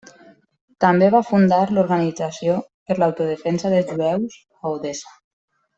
[0.85, 2.57] També va fundar l'Organització
[2.89, 5.19] per l'autodefensa dels jueus a Odessa.